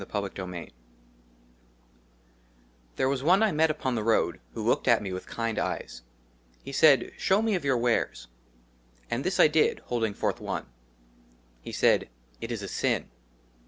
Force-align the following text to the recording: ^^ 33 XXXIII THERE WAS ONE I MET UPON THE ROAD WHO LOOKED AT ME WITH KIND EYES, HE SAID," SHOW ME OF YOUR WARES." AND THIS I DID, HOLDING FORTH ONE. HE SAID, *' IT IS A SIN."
^^ 0.09 0.09
33 0.09 0.43
XXXIII 0.43 0.73
THERE 2.95 3.07
WAS 3.07 3.21
ONE 3.21 3.43
I 3.43 3.51
MET 3.51 3.69
UPON 3.69 3.93
THE 3.93 4.03
ROAD 4.03 4.39
WHO 4.55 4.63
LOOKED 4.65 4.87
AT 4.87 5.03
ME 5.03 5.13
WITH 5.13 5.27
KIND 5.27 5.59
EYES, 5.59 6.01
HE 6.63 6.71
SAID," 6.71 7.11
SHOW 7.19 7.43
ME 7.43 7.53
OF 7.53 7.63
YOUR 7.65 7.77
WARES." 7.77 8.27
AND 9.11 9.23
THIS 9.23 9.39
I 9.39 9.47
DID, 9.47 9.81
HOLDING 9.85 10.15
FORTH 10.15 10.41
ONE. 10.41 10.65
HE 11.61 11.73
SAID, 11.73 12.09
*' 12.23 12.41
IT 12.41 12.51
IS 12.51 12.63
A 12.63 12.67
SIN." 12.67 13.11